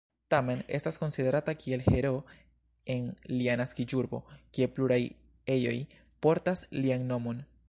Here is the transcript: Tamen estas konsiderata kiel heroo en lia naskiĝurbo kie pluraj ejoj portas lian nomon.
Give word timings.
Tamen 0.33 0.61
estas 0.77 0.95
konsiderata 1.01 1.53
kiel 1.63 1.83
heroo 1.89 2.15
en 2.95 3.05
lia 3.35 3.59
naskiĝurbo 3.63 4.23
kie 4.57 4.69
pluraj 4.79 5.01
ejoj 5.57 5.79
portas 6.27 6.69
lian 6.85 7.11
nomon. 7.15 7.51